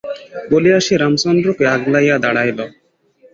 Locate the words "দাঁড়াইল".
2.23-2.59